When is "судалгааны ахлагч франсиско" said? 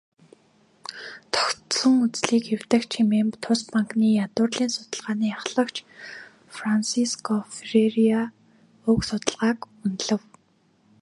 4.75-7.33